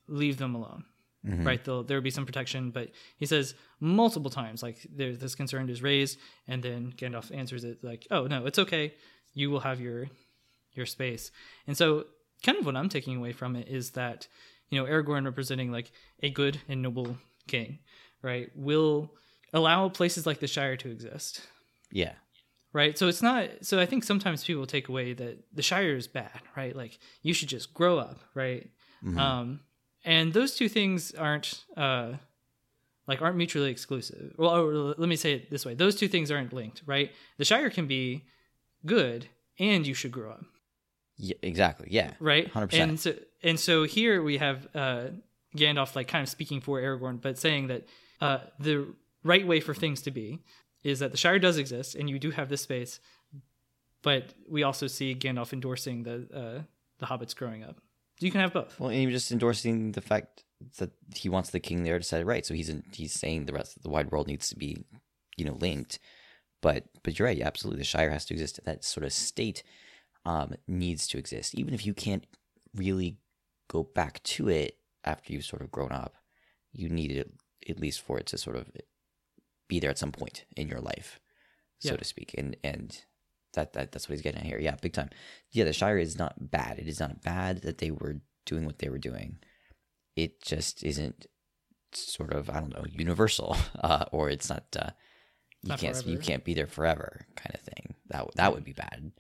leave 0.08 0.38
them 0.38 0.56
alone, 0.56 0.86
Mhm. 1.26 1.46
right? 1.46 1.64
There'll 1.64 1.84
there 1.84 1.98
will 1.98 2.04
be 2.04 2.10
some 2.12 2.26
protection, 2.26 2.72
but 2.72 2.90
he 3.18 3.26
says 3.26 3.54
multiple 3.80 4.32
times 4.32 4.64
like 4.64 4.86
there 4.90 5.16
this 5.16 5.36
concern 5.36 5.70
is 5.70 5.82
raised, 5.82 6.18
and 6.48 6.64
then 6.64 6.94
Gandalf 6.98 7.36
answers 7.36 7.64
it 7.64 7.84
like, 7.84 8.08
"Oh 8.12 8.28
no, 8.28 8.46
it's 8.46 8.60
okay. 8.60 8.94
You 9.34 9.50
will 9.52 9.60
have 9.62 9.80
your 9.80 10.08
your 10.74 10.86
space." 10.86 11.32
And 11.68 11.78
so, 11.78 12.06
kind 12.44 12.58
of 12.58 12.66
what 12.66 12.76
I'm 12.76 12.90
taking 12.90 13.18
away 13.18 13.32
from 13.34 13.56
it 13.56 13.68
is 13.68 13.92
that 13.92 14.28
you 14.70 14.80
know 14.80 14.90
Aragorn 14.90 15.26
representing 15.26 15.72
like 15.72 15.92
a 16.24 16.30
good 16.30 16.60
and 16.70 16.82
noble 16.82 17.18
king, 17.48 17.80
right, 18.22 18.50
will 18.56 19.12
allow 19.54 19.90
places 19.90 20.26
like 20.26 20.40
the 20.40 20.48
Shire 20.48 20.78
to 20.78 20.90
exist, 20.90 21.42
Yeah. 21.92 22.14
right? 22.74 22.98
So 22.98 23.08
it's 23.10 23.22
not. 23.22 23.50
So 23.64 23.80
I 23.80 23.86
think 23.86 24.04
sometimes 24.06 24.44
people 24.46 24.66
take 24.66 24.88
away 24.88 25.14
that 25.14 25.40
the 25.54 25.62
Shire 25.62 25.96
is 25.96 26.08
bad, 26.08 26.40
right? 26.56 26.76
Like 26.76 27.00
you 27.22 27.34
should 27.34 27.50
just 27.50 27.74
grow 27.74 27.98
up, 28.00 28.20
right? 28.34 28.70
Mhm. 29.04 29.18
Um, 29.18 29.60
and 30.06 30.32
those 30.34 30.56
two 30.56 30.70
things 30.70 31.12
aren't 31.14 31.66
uh, 31.76 32.14
like 33.08 33.22
aren't 33.22 33.36
mutually 33.36 33.72
exclusive. 33.72 34.34
Well, 34.38 34.52
or 34.56 34.74
let 34.98 35.10
me 35.10 35.16
say 35.18 35.34
it 35.34 35.50
this 35.50 35.66
way: 35.66 35.74
those 35.74 35.96
two 35.96 36.08
things 36.08 36.32
aren't 36.32 36.54
linked, 36.54 36.82
right? 36.86 37.12
The 37.38 37.46
Shire 37.46 37.70
can 37.70 37.88
be 37.88 38.24
good, 38.86 39.28
and 39.60 39.86
you 39.86 39.94
should 39.94 40.12
grow 40.12 40.32
up. 40.32 40.46
Yeah, 41.22 41.36
exactly. 41.44 41.88
Yeah. 41.92 42.14
right? 42.20 42.52
100%. 42.52 42.74
And 42.74 43.00
so 43.00 43.14
and 43.44 43.60
so 43.60 43.84
here 43.84 44.24
we 44.24 44.38
have 44.38 44.68
uh, 44.74 45.06
Gandalf 45.56 45.96
like 45.96 46.08
kind 46.08 46.24
of 46.24 46.30
speaking 46.30 46.62
for 46.62 46.82
Aragorn, 46.82 47.22
but 47.22 47.38
saying 47.38 47.68
that 47.68 47.88
uh, 48.20 48.40
the 48.60 48.88
right 49.24 49.46
way 49.46 49.60
for 49.60 49.76
things 49.76 50.02
to 50.04 50.12
be 50.12 50.40
is 50.84 51.00
that 51.00 51.12
the 51.12 51.18
Shire 51.18 51.38
does 51.38 51.58
exist, 51.58 51.94
and 51.94 52.10
you 52.10 52.18
do 52.18 52.32
have 52.32 52.50
this 52.50 52.62
space, 52.62 53.00
but 54.02 54.34
we 54.50 54.64
also 54.64 54.88
see 54.88 55.14
Gandalf 55.14 55.54
endorsing 55.54 56.04
the 56.04 56.28
uh, 56.34 56.62
the 56.98 57.06
hobbits 57.06 57.36
growing 57.36 57.64
up. 57.64 57.78
You 58.20 58.32
can 58.32 58.42
have 58.42 58.54
both. 58.54 58.80
Well, 58.80 58.90
and 58.90 58.98
even 59.00 59.14
just 59.14 59.32
endorsing 59.32 59.92
the 59.92 60.02
fact 60.02 60.44
that 60.78 60.92
he 61.16 61.30
wants 61.30 61.52
the 61.52 61.60
king 61.60 61.84
there 61.84 61.98
to 61.98 62.04
set 62.04 62.22
it 62.22 62.26
right. 62.26 62.46
So 62.46 62.54
he's 62.54 62.70
in, 62.70 62.84
he's 62.94 63.14
saying 63.14 63.46
the 63.46 63.54
rest 63.54 63.78
of 63.78 63.84
the 63.84 63.90
wide 63.90 64.12
world 64.12 64.28
needs 64.28 64.50
to 64.50 64.56
be, 64.56 64.86
you 65.38 65.46
know, 65.46 65.54
linked. 65.54 66.00
But 66.62 66.86
but 67.04 67.20
you're 67.20 67.28
right. 67.28 67.42
Absolutely, 67.42 67.80
the 67.80 67.86
Shire 67.86 68.10
has 68.10 68.26
to 68.26 68.34
exist. 68.34 68.60
That 68.66 68.84
sort 68.84 69.04
of 69.04 69.14
state 69.14 69.62
um, 70.26 70.54
needs 70.68 71.08
to 71.08 71.18
exist, 71.18 71.56
even 71.56 71.74
if 71.74 71.86
you 71.86 71.94
can't 71.94 72.26
really 72.76 73.18
go 73.68 73.84
back 73.84 74.22
to 74.24 74.50
it 74.50 74.78
after 75.04 75.34
you've 75.34 75.46
sort 75.46 75.62
of 75.62 75.72
grown 75.72 75.92
up. 75.92 76.16
You 76.74 76.90
need 76.90 77.12
it 77.12 77.32
at 77.70 77.80
least 77.80 78.02
for 78.02 78.18
it 78.18 78.28
to 78.28 78.38
sort 78.38 78.56
of 78.56 78.70
be 79.68 79.80
there 79.80 79.90
at 79.90 79.98
some 79.98 80.12
point 80.12 80.46
in 80.56 80.68
your 80.68 80.80
life, 80.80 81.20
so 81.80 81.92
Yeah. 81.92 81.98
to 81.98 82.04
speak. 82.06 82.34
And 82.38 82.56
and 82.64 83.04
that, 83.54 83.74
that 83.74 83.92
that's 83.92 84.08
what 84.08 84.14
he's 84.14 84.22
getting 84.22 84.42
at 84.42 84.46
here. 84.48 84.60
Yeah, 84.60 84.76
big 84.82 84.94
time. 84.94 85.10
Yeah, 85.52 85.66
the 85.66 85.74
Shire 85.74 85.98
is 85.98 86.18
not 86.18 86.52
bad. 86.52 86.80
It 86.80 86.88
is 86.88 87.00
not 87.00 87.22
bad 87.22 87.62
that 87.64 87.80
they 87.80 87.92
were 87.92 88.22
doing 88.46 88.66
what 88.66 88.80
they 88.80 88.90
were 88.90 88.98
doing. 88.98 89.40
It 90.16 90.42
just 90.42 90.84
isn't 90.84 91.28
sort 91.94 92.34
of 92.34 92.50
I 92.50 92.60
don't 92.62 92.74
know 92.74 92.86
universal, 92.90 93.58
uh, 93.82 94.06
or 94.12 94.30
it's 94.30 94.50
not. 94.50 94.66
Uh, 94.78 94.92
you 95.64 95.70
Not 95.70 95.80
can't 95.80 96.06
you 96.08 96.18
can't 96.18 96.44
be 96.44 96.54
there 96.54 96.68
forever, 96.68 97.26
kind 97.36 97.54
of 97.54 97.62
thing. 97.62 97.96
That 98.08 98.34
that 98.36 98.54
would 98.54 98.64
be 98.64 98.74
bad. 98.74 99.12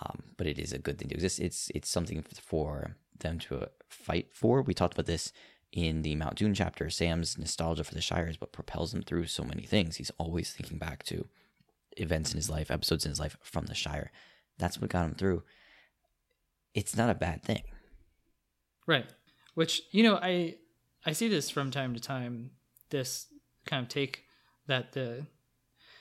Um, 0.00 0.22
but 0.36 0.46
it 0.46 0.58
is 0.58 0.72
a 0.72 0.78
good 0.78 0.98
thing 0.98 1.08
to 1.08 1.14
exist. 1.14 1.40
It's 1.40 1.70
it's 1.74 1.88
something 1.88 2.22
for 2.22 2.96
them 3.18 3.38
to 3.40 3.58
uh, 3.58 3.66
fight 3.88 4.28
for. 4.32 4.62
We 4.62 4.74
talked 4.74 4.94
about 4.94 5.06
this 5.06 5.32
in 5.72 6.02
the 6.02 6.14
Mount 6.16 6.36
Doom 6.36 6.54
chapter. 6.54 6.90
Sam's 6.90 7.38
nostalgia 7.38 7.84
for 7.84 7.94
the 7.94 8.00
Shire 8.00 8.28
is 8.28 8.40
what 8.40 8.52
propels 8.52 8.94
him 8.94 9.02
through 9.02 9.26
so 9.26 9.44
many 9.44 9.62
things. 9.62 9.96
He's 9.96 10.10
always 10.18 10.52
thinking 10.52 10.78
back 10.78 11.02
to 11.04 11.26
events 11.96 12.32
in 12.32 12.36
his 12.36 12.50
life, 12.50 12.70
episodes 12.70 13.04
in 13.04 13.10
his 13.10 13.20
life 13.20 13.36
from 13.42 13.66
the 13.66 13.74
Shire. 13.74 14.10
That's 14.58 14.80
what 14.80 14.90
got 14.90 15.06
him 15.06 15.14
through. 15.14 15.42
It's 16.74 16.96
not 16.96 17.10
a 17.10 17.14
bad 17.14 17.42
thing. 17.42 17.62
Right. 18.86 19.06
Which, 19.54 19.82
you 19.90 20.02
know, 20.02 20.16
I 20.16 20.56
I 21.04 21.12
see 21.12 21.28
this 21.28 21.50
from 21.50 21.70
time 21.70 21.94
to 21.94 22.00
time, 22.00 22.50
this 22.90 23.26
kind 23.66 23.82
of 23.82 23.88
take 23.88 24.24
that 24.66 24.92
the 24.92 25.26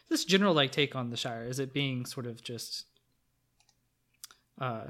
this 0.10 0.26
general 0.26 0.54
like 0.54 0.72
take 0.72 0.96
on 0.96 1.10
the 1.10 1.18
Shire 1.18 1.46
is 1.46 1.60
it 1.60 1.74
being 1.74 2.06
sort 2.06 2.26
of 2.26 2.44
just 2.44 2.86
uh 4.60 4.86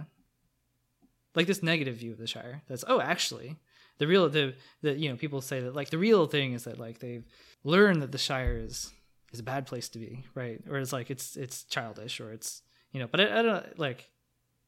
like 1.35 1.47
this 1.47 1.63
negative 1.63 1.95
view 1.95 2.11
of 2.11 2.17
the 2.17 2.27
Shire. 2.27 2.63
That's 2.67 2.83
oh 2.87 2.99
actually 2.99 3.57
the 3.99 4.07
real 4.07 4.29
the 4.29 4.55
the 4.81 4.97
you 4.97 5.09
know, 5.09 5.15
people 5.15 5.41
say 5.41 5.59
that 5.59 5.75
like 5.75 5.89
the 5.89 5.97
real 5.97 6.25
thing 6.25 6.53
is 6.53 6.63
that 6.63 6.79
like 6.79 6.99
they've 6.99 7.25
learned 7.63 8.01
that 8.01 8.11
the 8.11 8.17
Shire 8.17 8.57
is 8.57 8.91
is 9.31 9.39
a 9.39 9.43
bad 9.43 9.67
place 9.67 9.89
to 9.89 9.99
be, 9.99 10.25
right? 10.33 10.61
Or 10.69 10.77
it's 10.77 10.93
like 10.93 11.11
it's 11.11 11.35
it's 11.35 11.63
childish 11.63 12.19
or 12.19 12.31
it's 12.31 12.63
you 12.91 12.99
know, 12.99 13.07
but 13.07 13.21
I, 13.21 13.39
I 13.39 13.41
don't 13.41 13.79
like 13.79 14.09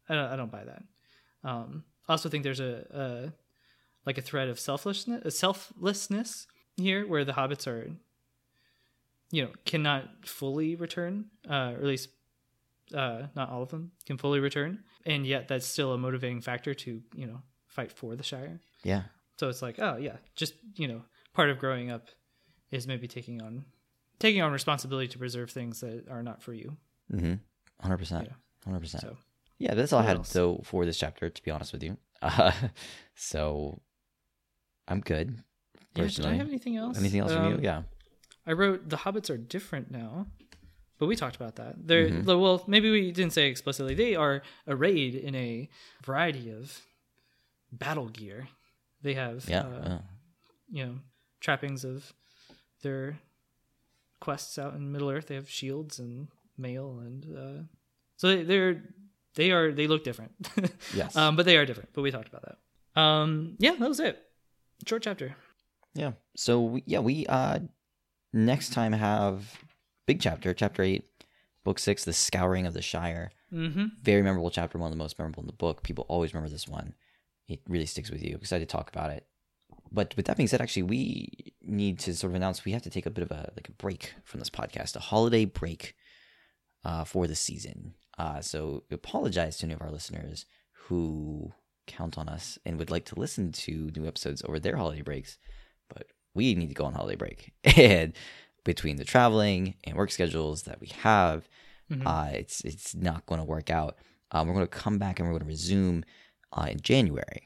I 0.08 0.16
don't 0.16 0.32
I 0.32 0.36
don't 0.36 0.52
buy 0.52 0.64
that. 0.66 0.84
Um, 1.44 1.84
I 2.08 2.14
also 2.14 2.30
think 2.30 2.44
there's 2.44 2.60
a, 2.60 2.86
a 2.92 3.34
like 4.06 4.18
a 4.18 4.22
thread 4.22 4.50
of 4.50 4.60
selflessness, 4.60 5.24
a 5.26 5.32
selflessness 5.32 6.48
here, 6.78 7.08
where 7.08 7.24
the 7.24 7.34
hobbits 7.34 7.68
are, 7.68 7.92
you 9.32 9.44
know, 9.44 9.52
cannot 9.66 10.26
fully 10.26 10.76
return, 10.76 11.26
uh, 11.50 11.74
or 11.74 11.78
at 11.78 11.84
least 11.84 12.10
uh, 12.94 13.24
not 13.36 13.50
all 13.50 13.64
of 13.64 13.70
them 13.70 13.92
can 14.06 14.18
fully 14.18 14.40
return, 14.40 14.84
and 15.06 15.26
yet 15.26 15.48
that's 15.48 15.66
still 15.66 15.94
a 15.94 15.98
motivating 15.98 16.42
factor 16.42 16.74
to 16.74 17.02
you 17.16 17.26
know 17.28 17.42
fight 17.68 17.92
for 17.92 18.16
the 18.16 18.24
Shire. 18.24 18.60
Yeah. 18.84 19.04
So 19.38 19.50
it's 19.50 19.62
like, 19.62 19.80
oh 19.80 19.98
yeah, 19.98 20.18
just 20.36 20.54
you 20.76 20.88
know, 20.88 21.02
part 21.34 21.50
of 21.50 21.58
growing 21.60 21.90
up 21.92 22.08
is 22.72 22.88
maybe 22.88 23.08
taking 23.08 23.42
on 23.42 23.66
taking 24.20 24.42
on 24.42 24.52
responsibility 24.52 25.08
to 25.10 25.18
preserve 25.18 25.50
things 25.52 25.80
that 25.82 26.08
are 26.10 26.22
not 26.24 26.42
for 26.44 26.54
you. 26.54 26.78
Mm-hmm. 27.12 27.34
Hundred 27.82 27.98
percent. 27.98 28.28
Yeah. 28.28 28.36
Hundred 28.66 28.82
percent. 28.82 29.02
So 29.04 29.18
Yeah, 29.58 29.74
that's 29.74 29.92
all 29.94 30.00
I 30.02 30.06
had 30.06 30.18
else? 30.18 30.34
though 30.34 30.62
for 30.64 30.86
this 30.86 30.98
chapter. 30.98 31.30
To 31.30 31.44
be 31.44 31.50
honest 31.52 31.74
with 31.74 31.84
you, 31.84 31.98
uh, 32.22 32.52
so 33.16 33.82
I'm 34.88 35.00
good. 35.02 35.30
yeah, 35.76 35.82
did 35.96 36.04
Personally, 36.04 36.32
I 36.34 36.38
have 36.38 36.48
anything 36.48 36.78
else? 36.78 36.98
anything 36.98 37.20
else 37.22 37.34
from 37.34 37.48
you? 37.50 37.56
Um, 37.56 37.64
Yeah. 37.64 37.82
I 38.46 38.54
wrote 38.54 38.90
the 38.90 38.98
hobbits 38.98 39.30
are 39.30 39.38
different 39.38 39.92
now, 39.92 40.26
but 41.02 41.08
we 41.08 41.16
talked 41.16 41.36
about 41.36 41.56
that. 41.56 41.74
They're 41.88 42.10
Mhm. 42.10 42.26
well, 42.40 42.64
maybe 42.68 42.92
we 42.92 43.12
didn't 43.12 43.34
say 43.34 43.50
explicitly. 43.50 43.96
They 43.96 44.14
are 44.16 44.44
arrayed 44.68 45.16
in 45.16 45.34
a 45.34 45.68
variety 46.06 46.52
of 46.52 46.80
battle 47.72 48.08
gear. 48.10 48.48
They 49.02 49.16
have, 49.16 49.50
Yeah. 49.50 49.64
uh, 49.66 49.90
uh, 49.90 50.02
you 50.70 50.86
know, 50.86 51.00
trappings 51.40 51.84
of 51.84 52.14
their 52.84 53.18
quests 54.20 54.60
out 54.60 54.76
in 54.76 54.92
Middle 54.92 55.10
Earth. 55.10 55.26
They 55.26 55.36
have 55.36 55.50
shields 55.50 55.98
and 55.98 56.28
mail, 56.56 57.00
and 57.00 57.26
uh, 57.36 57.64
so 58.18 58.28
they, 58.28 58.44
they're 58.44 58.84
they 59.34 59.50
are 59.52 59.72
they 59.72 59.88
look 59.88 60.04
different. 60.04 60.34
yes. 60.94 61.16
um, 61.16 61.36
but 61.36 61.46
they 61.48 61.58
are 61.58 61.66
different. 61.66 61.90
But 61.94 62.04
we 62.04 62.12
talked 62.12 62.28
about 62.30 62.44
that. 62.46 63.02
Um, 63.02 63.56
yeah, 63.58 63.74
that 63.80 63.90
was 63.90 64.00
it. 64.00 64.20
Short 64.86 65.02
chapter. 65.02 65.36
yeah. 65.96 66.12
So 66.36 66.62
we, 66.62 66.84
yeah, 66.86 67.00
we 67.00 67.26
uh 67.26 67.60
next 68.34 68.72
time 68.74 68.94
have 68.94 69.58
big 70.12 70.20
chapter, 70.20 70.54
chapter 70.54 70.84
eight, 70.84 71.06
book 71.64 71.80
six, 71.80 72.04
the 72.04 72.12
scouring 72.12 72.66
of 72.66 72.74
the 72.74 72.82
Shire. 72.82 73.32
Mm-hmm. 73.54 73.86
Very 74.04 74.22
memorable 74.22 74.52
chapter, 74.52 74.78
one 74.78 74.88
of 74.88 74.92
the 74.92 75.02
most 75.02 75.18
memorable 75.18 75.42
in 75.42 75.48
the 75.48 75.54
book. 75.54 75.84
People 75.84 76.06
always 76.10 76.34
remember 76.34 76.52
this 76.52 76.68
one. 76.68 76.96
It 77.48 77.62
really 77.66 77.86
sticks 77.86 78.12
with 78.12 78.22
you. 78.22 78.36
Excited 78.36 78.68
to 78.68 78.72
talk 78.76 78.90
about 78.90 79.12
it. 79.12 79.26
But 79.90 80.14
with 80.18 80.26
that 80.26 80.36
being 80.36 80.48
said, 80.48 80.60
actually, 80.60 80.84
we 80.84 81.54
need 81.62 81.98
to 82.00 82.14
sort 82.14 82.32
of 82.32 82.36
announce 82.36 82.66
we 82.66 82.74
have 82.74 82.82
to 82.82 82.90
take 82.90 83.06
a 83.06 83.10
bit 83.10 83.24
of 83.24 83.32
a 83.32 83.54
like 83.56 83.70
a 83.70 83.72
break 83.72 84.14
from 84.26 84.42
this 84.42 84.50
podcast, 84.50 84.98
a 84.98 85.00
holiday 85.00 85.46
break 85.46 85.96
uh, 86.84 87.06
for 87.06 87.26
the 87.26 87.36
season. 87.36 87.94
Uh, 88.18 88.42
so 88.42 88.84
we 88.90 88.96
apologize 88.96 89.60
to 89.60 89.66
any 89.66 89.76
of 89.76 89.82
our 89.82 89.92
listeners 89.92 90.46
who 90.88 91.54
count 91.88 92.18
on 92.18 92.28
us 92.28 92.60
and 92.66 92.78
would 92.78 92.92
like 92.92 93.06
to 93.06 93.20
listen 93.20 93.54
to 93.54 93.90
new 93.96 94.06
episodes 94.06 94.42
over 94.44 94.60
their 94.60 94.76
holiday 94.76 95.04
breaks, 95.04 95.38
but 95.88 96.08
we 96.34 96.54
need 96.54 96.68
to 96.68 96.76
go 96.76 96.84
on 96.84 96.96
holiday 96.96 97.16
break. 97.16 97.54
And 97.78 98.12
between 98.64 98.98
the 98.98 99.04
traveling 99.06 99.76
and 99.84 99.96
work 99.98 100.12
schedules 100.12 100.64
that 100.64 100.80
we 100.80 100.88
have, 100.88 101.48
Mhm. 101.90 102.04
uh, 102.06 102.32
it's 102.34 102.62
it's 102.62 102.94
not 102.96 103.26
going 103.26 103.40
to 103.40 103.46
work 103.46 103.70
out. 103.70 103.98
Um, 104.32 104.48
we're 104.48 104.54
going 104.54 104.66
to 104.68 104.78
come 104.78 104.98
back 104.98 105.20
and 105.20 105.28
we're 105.28 105.34
going 105.34 105.42
to 105.42 105.48
resume 105.48 106.04
uh, 106.54 106.68
in 106.72 106.80
January. 106.82 107.44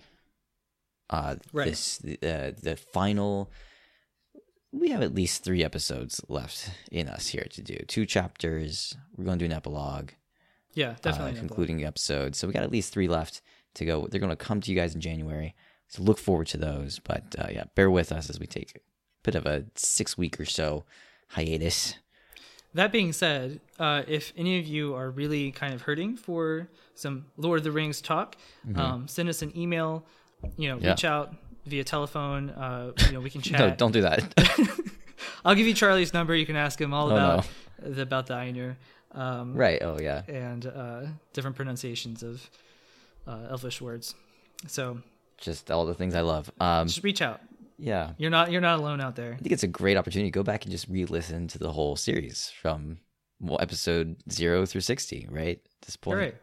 Uh, 1.10 1.36
Right. 1.54 1.70
This 1.70 2.00
uh, 2.04 2.52
the 2.62 2.76
final. 2.94 3.52
We 4.72 4.90
have 4.90 5.02
at 5.02 5.16
least 5.16 5.44
three 5.44 5.64
episodes 5.64 6.20
left 6.28 6.70
in 6.92 7.08
us 7.08 7.28
here 7.30 7.48
to 7.52 7.62
do. 7.62 7.78
Two 7.88 8.06
chapters. 8.06 8.96
We're 9.16 9.24
going 9.24 9.40
to 9.40 9.44
do 9.48 9.52
an 9.52 9.56
epilogue, 9.58 10.12
Yeah, 10.74 10.90
uh, 10.90 10.94
definitely. 11.02 11.32
epilogue. 11.32 11.38
concluding 11.48 11.86
episode. 11.86 12.36
So 12.36 12.46
we 12.46 12.54
got 12.54 12.64
at 12.64 12.72
least 12.72 12.92
three 12.92 13.08
left 13.08 13.42
to 13.76 13.86
go. 13.86 14.06
They're 14.08 14.20
going 14.20 14.32
to 14.32 14.36
come 14.36 14.60
to 14.60 14.70
you 14.70 14.76
guys 14.76 14.94
in 14.94 15.00
January. 15.00 15.56
So 15.88 16.04
look 16.04 16.18
forward 16.18 16.48
to 16.48 16.58
those. 16.58 17.00
But 17.00 17.36
uh, 17.40 17.48
yeah, 17.52 17.64
bear 17.76 17.90
with 17.90 18.12
us 18.12 18.30
as 18.30 18.38
we 18.40 18.48
take 18.48 18.78
bit 19.26 19.36
of 19.36 19.46
a 19.46 19.66
six 19.76 20.18
week 20.18 20.40
or 20.40 20.46
so 20.46 20.84
hiatus. 21.30 21.96
That 22.74 22.92
being 22.92 23.14
said, 23.14 23.62
uh, 23.80 24.04
if 24.08 24.34
any 24.38 24.60
of 24.60 24.66
you 24.68 24.94
are 24.96 25.10
really 25.10 25.52
kind 25.52 25.74
of 25.74 25.82
hurting 25.84 26.18
for 26.18 26.68
some 26.94 27.26
Lord 27.38 27.60
of 27.60 27.64
the 27.64 27.72
Rings 27.72 28.02
talk, 28.02 28.36
um, 28.76 29.08
send 29.08 29.30
us 29.30 29.42
an 29.42 29.58
email. 29.58 30.06
You 30.58 30.70
know, 30.70 30.76
Mm-hmm. 30.76 30.84
Yeah. 30.86 30.92
reach 30.92 31.06
out 31.06 31.36
via 31.66 31.84
telephone. 31.86 32.50
Uh, 32.52 32.92
you 33.08 33.14
know, 33.14 33.22
we 33.22 33.30
can 33.30 33.42
chat. 33.48 33.60
No, 33.60 33.74
don't 33.76 33.92
do 33.94 34.02
that. 34.02 34.22
I'll 35.46 35.56
give 35.56 35.66
you 35.68 35.74
Charlie's 35.74 36.14
number. 36.14 36.36
You 36.36 36.46
can 36.46 36.56
ask 36.58 36.80
him 36.80 36.94
all 36.94 37.08
Oh, 37.12 37.16
about 37.16 37.48
the, 37.82 38.02
about 38.02 38.28
the 38.28 38.34
Ainur, 38.34 38.76
um, 39.14 39.54
right. 39.56 39.82
Oh 39.82 39.98
yeah. 40.00 40.24
and 40.28 40.66
uh, 40.66 41.02
different 41.34 41.56
pronunciations 41.56 42.24
of 42.24 42.50
uh, 43.26 43.48
Elvish 43.52 43.80
words. 43.82 44.16
So 44.68 45.00
Just 45.38 45.72
all 45.72 45.86
the 45.86 45.94
things 45.94 46.14
I 46.16 46.22
love. 46.22 46.52
Um, 46.60 46.88
just 46.88 47.04
reach 47.04 47.22
out. 47.22 47.40
Yeah. 47.78 48.12
You're 48.18 48.30
not 48.32 48.52
you're 48.52 48.62
not 48.62 48.80
alone 48.80 49.02
out 49.02 49.16
there. 49.16 49.34
I 49.34 49.38
think 49.38 49.52
it's 49.52 49.64
a 49.64 49.68
great 49.68 49.98
opportunity. 49.98 50.32
Go 50.32 50.44
back 50.44 50.64
and 50.64 50.72
just 50.72 50.88
re-listen 50.88 51.48
to 51.50 51.60
the 51.60 51.72
whole 51.72 51.96
series 51.96 52.52
from 52.62 52.98
well, 53.40 53.58
episode 53.62 54.16
zero 54.32 54.66
through 54.66 54.82
sixty. 54.82 55.28
Right 55.30 55.58
at 55.64 55.86
this 55.86 55.98
point, 55.98 56.20
right. 56.20 56.36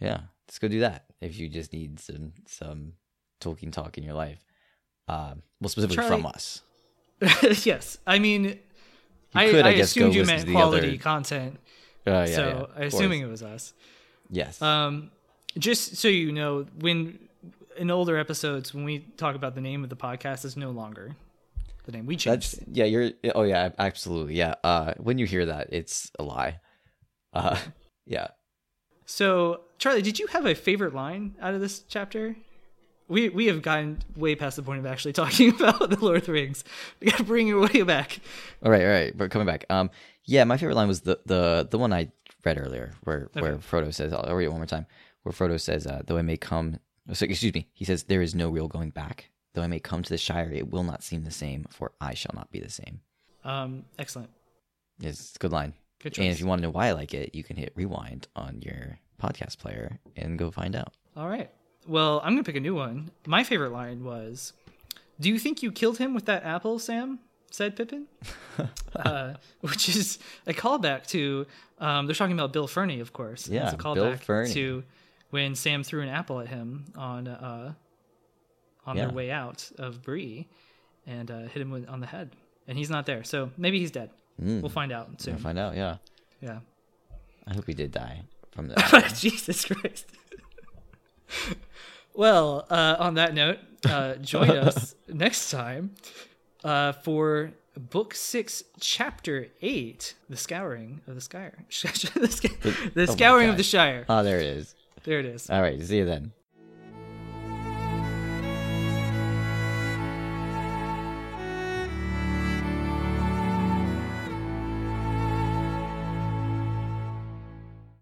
yeah, 0.00 0.20
let's 0.46 0.58
go 0.58 0.68
do 0.68 0.80
that. 0.80 1.06
If 1.20 1.38
you 1.38 1.48
just 1.48 1.72
need 1.72 1.98
some 2.00 2.32
some 2.46 2.92
Tolkien 3.40 3.72
talk 3.72 3.98
in 3.98 4.04
your 4.04 4.14
life, 4.14 4.44
um, 5.08 5.42
well, 5.60 5.68
specifically 5.68 6.06
from 6.06 6.26
us. 6.26 6.62
yes, 7.64 7.98
I 8.06 8.18
mean, 8.18 8.58
I, 9.34 9.50
could, 9.50 9.66
I, 9.66 9.70
I 9.70 9.72
assumed 9.72 10.14
you 10.14 10.24
meant 10.24 10.50
quality 10.50 10.88
other- 10.88 10.96
content, 10.98 11.60
Uh, 12.06 12.10
yeah, 12.10 12.24
so 12.26 12.68
yeah, 12.76 12.82
I 12.82 12.86
assuming 12.86 13.20
it 13.20 13.26
was 13.28 13.42
us. 13.42 13.74
yes, 14.30 14.62
Um, 14.62 15.10
just 15.58 15.96
so 15.96 16.08
you 16.08 16.32
know, 16.32 16.66
when 16.78 17.18
in 17.76 17.90
older 17.90 18.16
episodes, 18.18 18.74
when 18.74 18.84
we 18.84 19.00
talk 19.16 19.34
about 19.34 19.54
the 19.54 19.60
name 19.60 19.84
of 19.84 19.90
the 19.90 19.96
podcast, 19.96 20.44
is 20.44 20.56
no 20.56 20.70
longer 20.70 21.16
the 21.86 21.92
name 21.92 22.06
we 22.06 22.16
changed. 22.16 22.58
that's 22.58 22.68
yeah. 22.70 22.84
You're 22.84 23.10
oh 23.34 23.42
yeah, 23.42 23.70
absolutely 23.78 24.34
yeah. 24.34 24.54
Uh, 24.62 24.94
when 24.98 25.18
you 25.18 25.26
hear 25.26 25.46
that, 25.46 25.68
it's 25.72 26.10
a 26.18 26.22
lie. 26.22 26.60
Uh, 27.32 27.56
yeah, 28.06 28.26
So, 29.04 29.60
Charlie, 29.78 30.02
did 30.02 30.18
you 30.18 30.26
have 30.26 30.46
a 30.46 30.54
favorite 30.56 30.92
line 30.92 31.36
out 31.40 31.54
of 31.54 31.60
this 31.60 31.78
chapter? 31.88 32.34
We 33.06 33.28
we 33.28 33.46
have 33.46 33.62
gotten 33.62 34.02
way 34.16 34.34
past 34.34 34.56
the 34.56 34.64
point 34.64 34.80
of 34.80 34.86
actually 34.86 35.12
talking 35.22 35.50
about 35.50 35.90
the 35.90 35.96
Lord 36.04 36.16
of 36.18 36.26
the 36.26 36.32
Rings. 36.32 36.64
We 36.98 37.08
got 37.08 37.18
to 37.18 37.22
bring 37.22 37.46
it 37.46 37.54
way 37.54 37.82
back. 37.82 38.18
All 38.64 38.70
right, 38.72 38.82
all 38.82 38.88
right. 38.88 39.16
We're 39.16 39.28
coming 39.28 39.46
back. 39.46 39.64
Um, 39.70 39.90
yeah, 40.24 40.42
my 40.42 40.56
favorite 40.56 40.74
line 40.74 40.88
was 40.88 41.02
the 41.02 41.20
the 41.24 41.68
the 41.70 41.78
one 41.78 41.92
I 41.92 42.10
read 42.44 42.58
earlier, 42.58 42.94
where 43.04 43.28
where 43.34 43.58
Frodo 43.58 43.94
says, 43.94 44.12
"I'll 44.12 44.34
read 44.34 44.46
it 44.46 44.48
one 44.48 44.58
more 44.58 44.66
time." 44.66 44.86
Where 45.22 45.32
Frodo 45.32 45.60
says, 45.60 45.86
uh, 45.86 46.02
"Though 46.04 46.16
I 46.18 46.22
may 46.22 46.36
come," 46.36 46.80
so, 47.12 47.26
excuse 47.26 47.54
me. 47.54 47.68
He 47.72 47.84
says, 47.84 48.04
"There 48.04 48.22
is 48.22 48.34
no 48.34 48.50
real 48.50 48.68
going 48.68 48.90
back. 48.90 49.30
Though 49.54 49.62
I 49.62 49.66
may 49.66 49.80
come 49.80 50.02
to 50.02 50.08
the 50.10 50.18
Shire, 50.18 50.50
it 50.52 50.70
will 50.70 50.84
not 50.84 51.02
seem 51.02 51.24
the 51.24 51.30
same, 51.30 51.66
for 51.70 51.92
I 52.00 52.14
shall 52.14 52.32
not 52.34 52.50
be 52.50 52.60
the 52.60 52.70
same." 52.70 53.00
Um, 53.44 53.84
excellent. 53.98 54.30
It's 55.02 55.34
a 55.34 55.38
good 55.38 55.52
line. 55.52 55.74
Good 56.00 56.18
And 56.18 56.28
if 56.28 56.40
you 56.40 56.46
want 56.46 56.60
to 56.60 56.66
know 56.66 56.70
why 56.70 56.88
I 56.88 56.92
like 56.92 57.14
it, 57.14 57.34
you 57.34 57.42
can 57.42 57.56
hit 57.56 57.72
rewind 57.74 58.28
on 58.36 58.62
your 58.62 58.98
podcast 59.20 59.58
player 59.58 59.98
and 60.16 60.38
go 60.38 60.50
find 60.50 60.74
out. 60.74 60.94
All 61.16 61.28
right. 61.28 61.50
Well, 61.86 62.20
I'm 62.24 62.32
gonna 62.34 62.44
pick 62.44 62.56
a 62.56 62.60
new 62.60 62.74
one. 62.74 63.10
My 63.26 63.44
favorite 63.44 63.72
line 63.72 64.04
was, 64.04 64.52
"Do 65.18 65.28
you 65.28 65.38
think 65.38 65.62
you 65.62 65.72
killed 65.72 65.98
him 65.98 66.14
with 66.14 66.26
that 66.26 66.44
apple, 66.44 66.78
Sam?" 66.78 67.20
said 67.50 67.76
Pippin, 67.76 68.06
uh, 68.96 69.34
which 69.60 69.88
is 69.88 70.18
a 70.46 70.52
callback 70.52 71.06
to 71.08 71.46
um, 71.78 72.06
they're 72.06 72.14
talking 72.14 72.38
about 72.38 72.52
Bill 72.52 72.66
Ferny, 72.66 73.00
of 73.00 73.12
course. 73.12 73.48
Yeah, 73.48 73.64
it's 73.64 73.74
a 73.74 73.76
Bill 73.76 73.96
callback 73.96 74.20
Ferny. 74.20 74.52
to 74.54 74.84
when 75.30 75.54
Sam 75.54 75.82
threw 75.82 76.02
an 76.02 76.08
apple 76.08 76.40
at 76.40 76.48
him 76.48 76.86
on 76.96 77.26
uh, 77.28 77.74
on 78.86 78.96
their 78.96 79.10
way 79.10 79.30
out 79.30 79.70
of 79.78 80.02
Bree 80.02 80.48
and 81.06 81.30
uh, 81.30 81.40
hit 81.42 81.56
him 81.62 81.70
with, 81.70 81.88
on 81.88 82.00
the 82.00 82.06
head, 82.06 82.36
and 82.68 82.76
he's 82.76 82.90
not 82.90 83.06
there. 83.06 83.24
So 83.24 83.50
maybe 83.56 83.78
he's 83.78 83.90
dead. 83.90 84.10
Mm. 84.40 84.60
We'll 84.62 84.70
find 84.70 84.92
out 84.92 85.20
soon. 85.20 85.34
We'll 85.34 85.42
find 85.42 85.58
out. 85.58 85.76
Yeah, 85.76 85.96
yeah. 86.40 86.60
I 87.46 87.54
hope 87.54 87.66
he 87.66 87.74
did 87.74 87.90
die 87.92 88.22
from 88.52 88.68
that. 88.74 89.12
Jesus 89.16 89.64
Christ. 89.64 90.06
well, 92.14 92.66
uh, 92.70 92.96
on 92.98 93.14
that 93.14 93.34
note, 93.34 93.58
uh, 93.88 94.14
join 94.16 94.50
us 94.50 94.94
next 95.08 95.50
time 95.50 95.94
uh, 96.64 96.92
for 96.92 97.52
Book 97.76 98.14
Six, 98.14 98.64
Chapter 98.80 99.48
Eight: 99.62 100.14
The 100.28 100.36
Scouring 100.36 101.00
of 101.06 101.14
the 101.14 101.20
Shire. 101.20 101.64
the, 102.14 102.28
sc- 102.28 102.60
the 102.94 103.06
oh 103.08 103.14
Scouring 103.14 103.48
of 103.48 103.56
the 103.56 103.62
Shire. 103.62 104.04
oh, 104.08 104.22
there 104.22 104.38
it 104.38 104.46
is. 104.46 104.74
There 105.04 105.20
it 105.20 105.26
is. 105.26 105.48
All 105.50 105.62
right, 105.62 105.80
see 105.80 105.98
you 105.98 106.04
then. 106.04 106.32